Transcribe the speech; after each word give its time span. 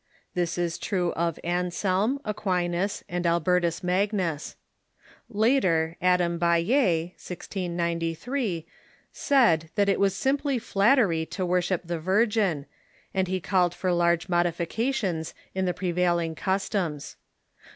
This 0.33 0.57
is 0.57 0.79
true 0.79 1.11
of 1.13 1.37
Anselm, 1.43 2.19
Aquinas, 2.25 3.03
and 3.07 3.27
Albertus 3.27 3.83
Magnus. 3.83 4.55
Later, 5.29 5.95
Adam 6.01 6.39
Baillet 6.39 7.11
(1693) 7.19 8.65
said 9.11 9.69
that 9.75 9.87
it 9.89 9.99
was 9.99 10.15
sim])ly 10.15 10.57
flattery 10.59 11.23
to 11.27 11.45
worship 11.45 11.83
the 11.85 11.99
Virgin, 11.99 12.65
and 13.13 13.27
he 13.27 13.39
called 13.39 13.75
for 13.75 13.93
large 13.93 14.27
modifications 14.27 15.35
in 15.53 15.65
the 15.65 15.71
prevailing 15.71 16.33
customs. 16.33 17.15